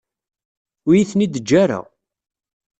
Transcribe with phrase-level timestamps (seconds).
[0.87, 1.79] Ur iyi-ten-id-teǧǧa ara.